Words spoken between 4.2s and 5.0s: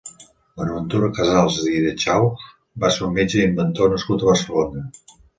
a Barcelona.